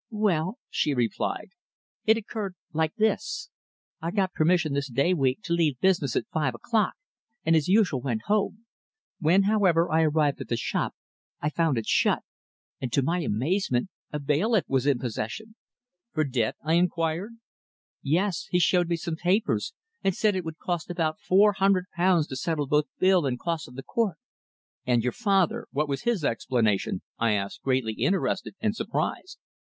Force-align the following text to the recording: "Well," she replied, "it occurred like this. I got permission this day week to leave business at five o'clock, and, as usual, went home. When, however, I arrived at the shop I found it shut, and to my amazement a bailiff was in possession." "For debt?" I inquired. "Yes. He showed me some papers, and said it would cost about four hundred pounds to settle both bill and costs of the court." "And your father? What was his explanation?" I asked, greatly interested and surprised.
"Well," 0.09 0.57
she 0.71 0.95
replied, 0.95 1.49
"it 2.05 2.17
occurred 2.17 2.55
like 2.73 2.95
this. 2.95 3.51
I 4.01 4.09
got 4.09 4.33
permission 4.33 4.73
this 4.73 4.89
day 4.89 5.13
week 5.13 5.43
to 5.43 5.53
leave 5.53 5.79
business 5.79 6.15
at 6.15 6.25
five 6.33 6.55
o'clock, 6.55 6.95
and, 7.45 7.55
as 7.55 7.67
usual, 7.67 8.01
went 8.01 8.23
home. 8.23 8.65
When, 9.19 9.43
however, 9.43 9.91
I 9.91 10.01
arrived 10.01 10.41
at 10.41 10.47
the 10.47 10.57
shop 10.57 10.95
I 11.39 11.51
found 11.51 11.77
it 11.77 11.85
shut, 11.85 12.23
and 12.81 12.91
to 12.91 13.03
my 13.03 13.19
amazement 13.19 13.89
a 14.11 14.17
bailiff 14.19 14.67
was 14.67 14.87
in 14.87 14.97
possession." 14.97 15.53
"For 16.13 16.23
debt?" 16.23 16.55
I 16.63 16.73
inquired. 16.73 17.33
"Yes. 18.01 18.47
He 18.49 18.57
showed 18.57 18.89
me 18.89 18.95
some 18.95 19.17
papers, 19.17 19.71
and 20.03 20.15
said 20.15 20.35
it 20.35 20.43
would 20.43 20.57
cost 20.57 20.89
about 20.89 21.19
four 21.19 21.53
hundred 21.53 21.85
pounds 21.95 22.25
to 22.29 22.35
settle 22.35 22.65
both 22.65 22.87
bill 22.97 23.27
and 23.27 23.37
costs 23.37 23.67
of 23.67 23.75
the 23.75 23.83
court." 23.83 24.17
"And 24.83 25.03
your 25.03 25.13
father? 25.13 25.67
What 25.71 25.87
was 25.87 26.01
his 26.05 26.25
explanation?" 26.25 27.03
I 27.19 27.33
asked, 27.33 27.61
greatly 27.61 27.93
interested 27.93 28.55
and 28.59 28.75
surprised. 28.75 29.37